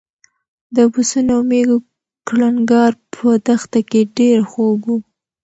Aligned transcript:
د 0.75 0.77
پسونو 0.93 1.31
او 1.37 1.41
مېږو 1.49 1.77
کړنګار 2.27 2.91
په 3.13 3.27
دښته 3.45 3.79
کې 3.89 4.01
ډېر 4.17 4.39
خوږ 4.51 4.81
و. 4.93 4.95